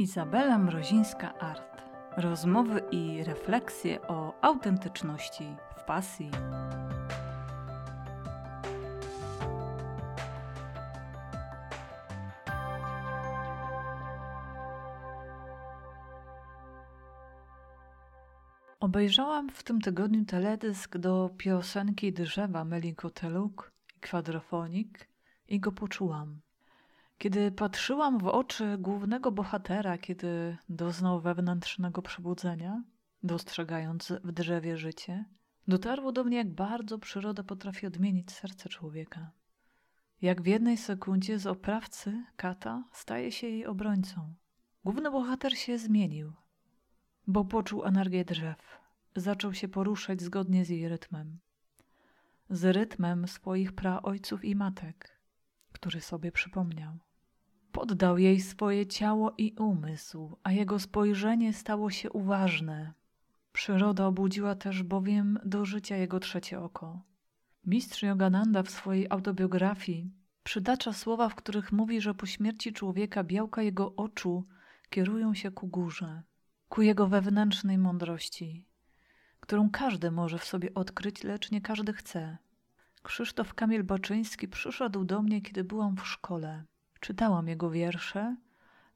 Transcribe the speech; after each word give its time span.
Izabela 0.00 0.58
Mrozińska-Art. 0.58 1.82
Rozmowy 2.16 2.82
i 2.90 3.24
refleksje 3.24 4.02
o 4.02 4.44
autentyczności 4.44 5.56
w 5.76 5.84
pasji. 5.84 6.30
Obejrzałam 18.80 19.50
w 19.50 19.62
tym 19.62 19.80
tygodniu 19.80 20.24
teledysk 20.24 20.98
do 20.98 21.30
piosenki 21.38 22.12
Drzewa 22.12 22.64
Melikoteluk 22.64 23.72
i 23.96 24.00
Kwadrofonik 24.00 25.08
i 25.48 25.60
go 25.60 25.72
poczułam. 25.72 26.40
Kiedy 27.20 27.50
patrzyłam 27.50 28.18
w 28.18 28.26
oczy 28.26 28.78
głównego 28.78 29.32
bohatera, 29.32 29.98
kiedy 29.98 30.56
doznał 30.68 31.20
wewnętrznego 31.20 32.02
przebudzenia, 32.02 32.82
dostrzegając 33.22 34.12
w 34.24 34.32
drzewie 34.32 34.76
życie, 34.76 35.24
dotarło 35.68 36.12
do 36.12 36.24
mnie, 36.24 36.36
jak 36.36 36.54
bardzo 36.54 36.98
przyroda 36.98 37.42
potrafi 37.42 37.86
odmienić 37.86 38.32
serce 38.32 38.68
człowieka. 38.68 39.30
Jak 40.22 40.42
w 40.42 40.46
jednej 40.46 40.76
sekundzie 40.76 41.38
z 41.38 41.46
oprawcy 41.46 42.24
kata 42.36 42.84
staje 42.92 43.32
się 43.32 43.46
jej 43.46 43.66
obrońcą. 43.66 44.34
Główny 44.84 45.10
bohater 45.10 45.58
się 45.58 45.78
zmienił, 45.78 46.32
bo 47.26 47.44
poczuł 47.44 47.84
energię 47.84 48.24
drzew. 48.24 48.80
Zaczął 49.16 49.54
się 49.54 49.68
poruszać 49.68 50.22
zgodnie 50.22 50.64
z 50.64 50.68
jej 50.68 50.88
rytmem. 50.88 51.38
Z 52.50 52.64
rytmem 52.64 53.28
swoich 53.28 53.72
praojców 53.72 54.44
i 54.44 54.56
matek, 54.56 55.20
który 55.72 56.00
sobie 56.00 56.32
przypomniał. 56.32 56.98
Poddał 57.72 58.18
jej 58.18 58.40
swoje 58.40 58.86
ciało 58.86 59.34
i 59.38 59.54
umysł, 59.58 60.36
a 60.42 60.52
jego 60.52 60.78
spojrzenie 60.78 61.52
stało 61.52 61.90
się 61.90 62.10
uważne. 62.10 62.92
Przyroda 63.52 64.06
obudziła 64.06 64.54
też 64.54 64.82
bowiem 64.82 65.38
do 65.44 65.64
życia 65.64 65.96
jego 65.96 66.20
trzecie 66.20 66.60
oko. 66.60 67.02
Mistrz 67.66 68.02
Yogananda 68.02 68.62
w 68.62 68.70
swojej 68.70 69.06
autobiografii 69.10 70.10
przytacza 70.42 70.92
słowa, 70.92 71.28
w 71.28 71.34
których 71.34 71.72
mówi, 71.72 72.00
że 72.00 72.14
po 72.14 72.26
śmierci 72.26 72.72
człowieka 72.72 73.24
białka 73.24 73.62
jego 73.62 73.96
oczu 73.96 74.44
kierują 74.90 75.34
się 75.34 75.50
ku 75.50 75.66
górze, 75.66 76.22
ku 76.68 76.82
jego 76.82 77.06
wewnętrznej 77.06 77.78
mądrości, 77.78 78.64
którą 79.40 79.70
każdy 79.70 80.10
może 80.10 80.38
w 80.38 80.44
sobie 80.44 80.74
odkryć, 80.74 81.24
lecz 81.24 81.50
nie 81.50 81.60
każdy 81.60 81.92
chce. 81.92 82.38
Krzysztof 83.02 83.54
Kamil 83.54 83.84
Baczyński 83.84 84.48
przyszedł 84.48 85.04
do 85.04 85.22
mnie, 85.22 85.42
kiedy 85.42 85.64
byłam 85.64 85.96
w 85.96 86.06
szkole. 86.06 86.64
Czytałam 87.00 87.48
jego 87.48 87.70
wiersze, 87.70 88.36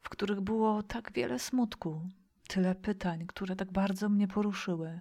w 0.00 0.08
których 0.08 0.40
było 0.40 0.82
tak 0.82 1.12
wiele 1.12 1.38
smutku, 1.38 2.10
tyle 2.48 2.74
pytań, 2.74 3.26
które 3.26 3.56
tak 3.56 3.72
bardzo 3.72 4.08
mnie 4.08 4.28
poruszyły. 4.28 5.00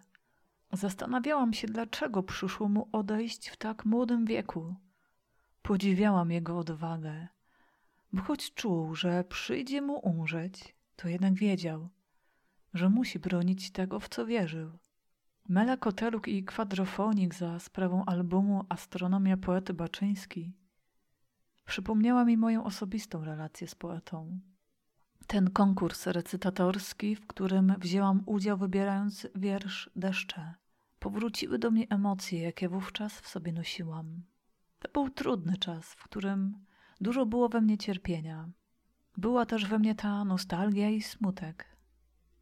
Zastanawiałam 0.74 1.54
się, 1.54 1.68
dlaczego 1.68 2.24
przyszło 2.24 2.70
mu 2.70 2.90
odejść 2.92 3.50
w 3.50 3.58
tak 3.58 3.86
młodym 3.86 4.26
wieku. 4.26 4.76
Podziwiałam 5.62 6.32
jego 6.32 6.58
odwagę, 6.58 7.28
bo 8.14 8.22
choć 8.22 8.54
czuł, 8.54 8.96
że 8.96 9.24
przyjdzie 9.24 9.82
mu 9.82 10.00
umrzeć, 10.00 10.76
to 10.96 11.08
jednak 11.08 11.34
wiedział, 11.34 11.90
że 12.74 12.90
musi 12.90 13.20
bronić 13.20 13.72
tego, 13.72 14.00
w 14.00 14.10
co 14.10 14.26
wierzył. 14.26 14.72
Mela 15.50 15.78
Koteluk 15.78 16.28
i 16.28 16.44
kwadrofonik 16.44 17.36
za 17.36 17.60
sprawą 17.60 18.06
albumu 18.06 18.66
Astronomia 18.70 19.38
poety 19.38 19.74
Baczyński 19.74 20.54
przypomniała 21.66 22.26
mi 22.26 22.38
moją 22.38 22.64
osobistą 22.64 23.26
relację 23.26 23.68
z 23.68 23.76
poetą. 23.76 24.40
Ten 25.28 25.50
konkurs 25.50 26.08
recytatorski, 26.08 27.16
w 27.16 27.28
którym 27.28 27.76
wzięłam 27.78 28.24
udział 28.26 28.58
wybierając 28.58 29.28
wiersz 29.36 29.90
Deszcze, 29.96 30.54
powróciły 31.00 31.60
do 31.60 31.72
mnie 31.72 31.90
emocje, 31.90 32.42
jakie 32.42 32.70
wówczas 32.70 33.20
w 33.20 33.28
sobie 33.28 33.54
nosiłam. 33.54 34.24
To 34.80 34.90
był 34.94 35.10
trudny 35.10 35.58
czas, 35.58 35.94
w 35.94 36.04
którym 36.04 36.66
dużo 37.02 37.26
było 37.26 37.50
we 37.50 37.62
mnie 37.62 37.78
cierpienia. 37.78 38.50
Była 39.18 39.46
też 39.46 39.66
we 39.66 39.80
mnie 39.80 39.96
ta 39.96 40.26
nostalgia 40.26 40.90
i 40.90 41.02
smutek. 41.02 41.66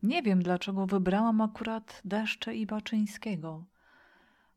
Nie 0.03 0.23
wiem, 0.23 0.43
dlaczego 0.43 0.85
wybrałam 0.85 1.41
akurat 1.41 2.01
Deszcze 2.05 2.55
i 2.55 2.65
Baczyńskiego. 2.65 3.65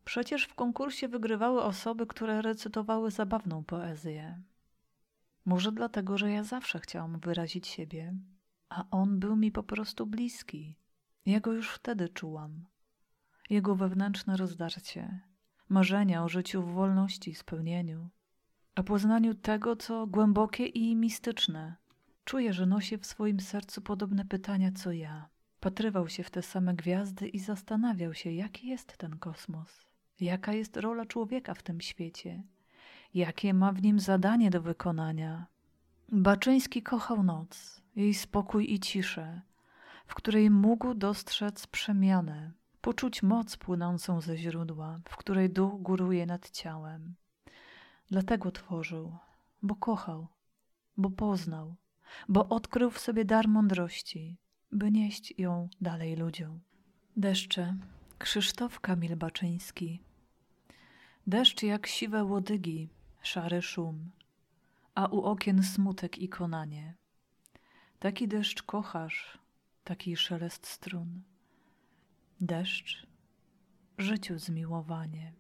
Przecież 0.05 0.45
w 0.45 0.55
konkursie 0.55 1.09
wygrywały 1.09 1.63
osoby, 1.63 2.07
które 2.07 2.43
recytowały 2.43 3.11
zabawną 3.11 3.65
poezję. 3.65 4.43
Może 5.45 5.73
dlatego, 5.73 6.19
że 6.19 6.31
ja 6.31 6.45
zawsze 6.45 6.81
chciałam 6.81 7.21
wyrazić 7.21 7.67
siebie, 7.67 8.15
a 8.69 8.85
on 8.91 9.19
był 9.19 9.37
mi 9.37 9.53
po 9.53 9.63
prostu 9.63 10.07
bliski. 10.07 10.79
Ja 11.27 11.41
go 11.41 11.53
już 11.53 11.71
wtedy 11.71 12.09
czułam. 12.09 12.67
Jego 13.51 13.75
wewnętrzne 13.75 14.37
rozdarcie, 14.37 15.21
marzenia 15.69 16.25
o 16.25 16.29
życiu 16.29 16.63
w 16.63 16.73
wolności 16.73 17.31
i 17.31 17.35
spełnieniu, 17.35 18.11
o 18.77 18.85
poznaniu 18.85 19.35
tego, 19.35 19.77
co 19.77 20.07
głębokie 20.07 20.67
i 20.67 20.97
mistyczne. 20.97 21.77
Czuję, 22.25 22.53
że 22.53 22.67
nosi 22.67 22.99
w 22.99 23.07
swoim 23.07 23.41
sercu 23.41 23.83
podobne 23.83 24.25
pytania 24.25 24.73
co 24.73 24.93
ja. 24.93 25.29
Patrywał 25.61 26.09
się 26.09 26.23
w 26.23 26.31
te 26.31 26.43
same 26.43 26.75
gwiazdy 26.75 27.29
i 27.29 27.39
zastanawiał 27.39 28.15
się, 28.15 28.33
jaki 28.33 28.69
jest 28.69 28.97
ten 28.97 29.19
kosmos, 29.19 29.87
jaka 30.21 30.53
jest 30.53 30.77
rola 30.77 31.07
człowieka 31.07 31.55
w 31.55 31.63
tym 31.63 31.81
świecie 31.81 32.43
jakie 33.15 33.55
ma 33.55 33.73
w 33.73 33.83
nim 33.83 34.01
zadanie 34.01 34.51
do 34.51 34.63
wykonania. 34.63 35.47
Baczyński 36.13 36.83
kochał 36.83 37.23
noc, 37.23 37.83
jej 37.97 38.15
spokój 38.15 38.73
i 38.73 38.81
ciszę, 38.81 39.41
w 40.07 40.15
której 40.15 40.51
mógł 40.51 40.95
dostrzec 40.95 41.67
przemianę, 41.67 42.53
poczuć 42.81 43.23
moc 43.23 43.57
płynącą 43.57 44.21
ze 44.21 44.39
źródła, 44.39 45.01
w 45.09 45.17
której 45.17 45.51
duch 45.51 45.83
góruje 45.83 46.27
nad 46.27 46.51
ciałem. 46.51 47.15
Dlatego 48.11 48.51
tworzył, 48.51 49.17
bo 49.63 49.75
kochał, 49.75 50.29
bo 50.97 51.11
poznał, 51.11 51.75
bo 52.29 52.49
odkrył 52.49 52.91
w 52.91 52.99
sobie 52.99 53.25
dar 53.25 53.49
mądrości, 53.49 54.39
by 54.73 54.91
nieść 54.91 55.35
ją 55.39 55.69
dalej 55.81 56.17
ludziom. 56.17 56.61
Deszcze 57.17 57.77
Krzysztof 58.19 58.81
Kamil 58.81 59.17
Baczyński 59.17 60.03
Deszcz 61.27 61.63
jak 61.63 61.87
siwe 61.87 62.25
łodygi, 62.25 62.89
szary 63.25 63.63
szum, 63.63 64.11
a 64.95 65.07
u 65.07 65.21
okien 65.23 65.63
smutek 65.63 66.19
i 66.19 66.29
konanie. 66.29 66.95
Taki 67.99 68.29
deszcz 68.29 68.63
kochasz, 68.63 69.39
taki 69.85 70.17
szelest 70.17 70.67
strun. 70.67 71.23
Deszcz, 72.41 73.07
życiu 73.99 74.39
zmiłowanie. 74.39 75.33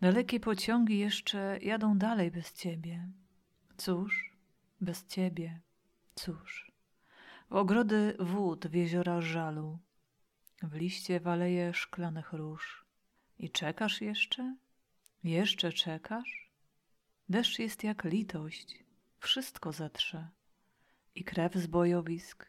Dalekie 0.00 0.40
pociągi 0.40 0.98
jeszcze 0.98 1.58
jadą 1.62 1.98
dalej 1.98 2.30
bez 2.30 2.52
ciebie. 2.52 3.08
Cóż, 3.76 4.36
bez 4.80 5.06
ciebie, 5.06 5.60
cóż. 6.14 6.72
W 7.50 7.54
ogrody 7.54 8.16
wód, 8.18 8.66
w 8.66 8.74
jeziora 8.74 9.20
żalu, 9.20 9.78
w 10.62 10.74
liście 10.74 11.20
waleje 11.20 11.74
szklanych 11.74 12.32
róż. 12.32 12.84
I 13.38 13.50
czekasz 13.50 14.00
jeszcze? 14.00 14.56
Jeszcze 15.24 15.72
czekasz? 15.72 16.43
Deszcz 17.28 17.58
jest 17.58 17.84
jak 17.84 18.04
litość, 18.04 18.84
wszystko 19.18 19.72
zetrze. 19.72 20.28
I 21.14 21.24
krew 21.24 21.54
z 21.54 21.66
bojowisk, 21.66 22.46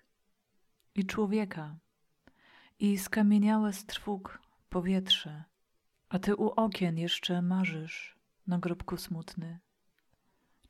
i 0.96 1.06
człowieka, 1.06 1.76
i 2.80 2.98
skamieniałe 2.98 3.74
z 3.74 3.86
trwóg 3.86 4.40
powietrze. 4.70 5.44
A 6.10 6.20
ty 6.20 6.36
u 6.36 6.48
okien 6.50 6.98
jeszcze 6.98 7.42
marzysz, 7.42 8.16
na 8.48 8.60
grobku 8.60 8.98
smutny. 8.98 9.60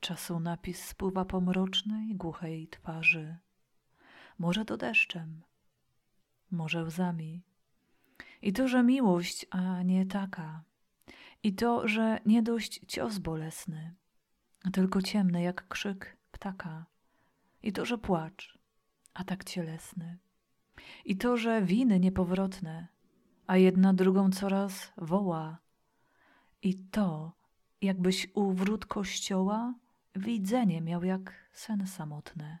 Czasu 0.00 0.40
napis 0.40 0.84
spływa 0.84 1.24
po 1.24 1.40
mrocznej, 1.40 2.14
głuchej 2.14 2.68
twarzy. 2.68 3.36
Może 4.38 4.64
to 4.64 4.76
deszczem, 4.76 5.42
może 6.50 6.82
łzami. 6.84 7.42
I 8.42 8.52
to, 8.52 8.68
że 8.68 8.82
miłość, 8.82 9.46
a 9.50 9.82
nie 9.82 10.06
taka, 10.06 10.62
i 11.46 11.52
to, 11.52 11.88
że 11.88 12.20
nie 12.26 12.42
dość 12.42 12.80
cios 12.88 13.18
bolesny, 13.18 13.94
tylko 14.72 15.02
ciemny 15.02 15.42
jak 15.42 15.68
krzyk 15.68 16.16
ptaka. 16.30 16.86
I 17.62 17.72
to, 17.72 17.84
że 17.84 17.98
płacz, 17.98 18.58
a 19.14 19.24
tak 19.24 19.44
cielesny. 19.44 20.18
I 21.04 21.16
to, 21.16 21.36
że 21.36 21.62
winy 21.62 22.00
niepowrotne, 22.00 22.88
a 23.46 23.56
jedna 23.56 23.94
drugą 23.94 24.30
coraz 24.30 24.92
woła. 24.98 25.58
I 26.62 26.74
to, 26.74 27.32
jakbyś 27.82 28.28
u 28.34 28.52
wrót 28.52 28.86
kościoła 28.86 29.74
widzenie 30.16 30.80
miał 30.80 31.04
jak 31.04 31.32
sen 31.52 31.86
samotny. 31.86 32.58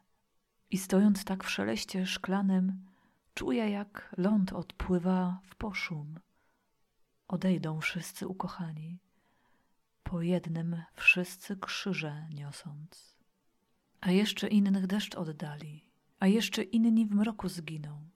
I 0.70 0.78
stojąc 0.78 1.24
tak 1.24 1.44
w 1.44 1.50
szeleście 1.50 2.06
szklanym, 2.06 2.84
czuję 3.34 3.70
jak 3.70 4.14
ląd 4.18 4.52
odpływa 4.52 5.40
w 5.44 5.56
poszum 5.56 6.18
odejdą 7.28 7.80
wszyscy 7.80 8.28
ukochani, 8.28 9.00
po 10.02 10.22
jednym 10.22 10.82
wszyscy 10.94 11.56
krzyże 11.56 12.26
niosąc. 12.34 13.16
A 14.00 14.10
jeszcze 14.10 14.48
innych 14.48 14.86
deszcz 14.86 15.14
oddali, 15.14 15.84
a 16.20 16.26
jeszcze 16.26 16.62
inni 16.62 17.06
w 17.06 17.14
mroku 17.14 17.48
zginą. 17.48 18.08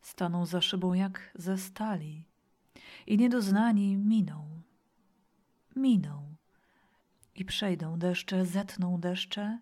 Staną 0.00 0.46
za 0.46 0.60
szybą 0.60 0.94
jak 0.94 1.30
ze 1.34 1.58
stali 1.58 2.24
i 3.06 3.18
niedoznani 3.18 3.96
miną. 3.96 4.62
Miną 5.76 6.34
i 7.34 7.44
przejdą 7.44 7.98
deszcze, 7.98 8.46
zetną 8.46 9.00
deszcze, 9.00 9.58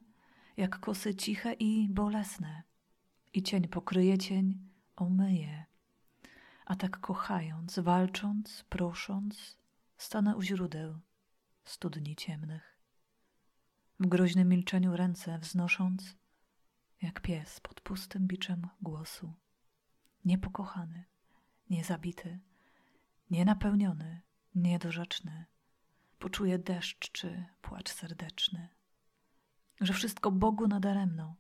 jak 0.57 0.81
kosy 0.81 1.15
ciche 1.15 1.53
i 1.53 1.89
bolesne. 1.89 2.63
I 3.33 3.43
cień 3.43 3.69
pokryje 3.69 4.19
cień, 4.19 4.59
omyje. 4.97 5.72
A 6.67 6.77
tak 6.77 7.01
kochając, 7.01 7.79
walcząc, 7.79 8.65
prosząc, 8.69 9.57
stanę 9.97 10.37
u 10.37 10.43
źródeł 10.43 11.01
studni 11.65 12.17
ciemnych. 12.17 12.79
W 14.01 14.07
groźnym 14.07 14.49
milczeniu 14.49 14.97
ręce 14.97 15.39
wznosząc, 15.39 16.17
jak 17.03 17.21
pies 17.21 17.61
pod 17.61 17.81
pustym 17.81 18.27
biczem 18.27 18.69
głosu. 18.83 19.35
Niepokochany, 20.25 21.05
niezabity, 21.71 22.41
nienapełniony, 23.31 24.21
niedorzeczny, 24.55 25.45
poczuje 26.19 26.59
deszcz 26.59 27.13
czy 27.13 27.47
płacz 27.63 27.91
serdeczny, 27.91 28.69
że 29.81 29.93
wszystko 29.93 30.31
Bogu 30.31 30.69
nadaremno, 30.69 31.37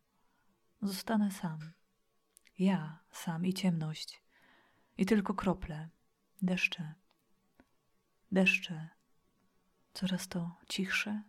zostanę 0.83 1.31
sam, 1.31 1.73
ja 2.59 2.99
sam 3.11 3.47
i 3.47 3.55
ciemność, 3.55 4.23
i 4.99 5.07
tylko 5.07 5.35
krople, 5.35 5.89
deszcze, 6.43 6.95
deszcze, 8.33 8.89
coraz 9.95 10.29
to 10.29 10.57
cichsze, 10.69 11.23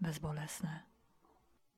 bezbolesne. 0.00 0.89